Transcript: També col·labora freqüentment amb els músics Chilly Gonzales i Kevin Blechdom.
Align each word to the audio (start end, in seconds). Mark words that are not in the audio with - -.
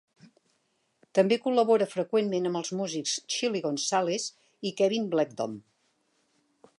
També 1.17 1.37
col·labora 1.43 1.87
freqüentment 1.91 2.49
amb 2.51 2.59
els 2.61 2.73
músics 2.79 3.13
Chilly 3.35 3.63
Gonzales 3.67 4.25
i 4.71 4.75
Kevin 4.81 5.09
Blechdom. 5.13 5.57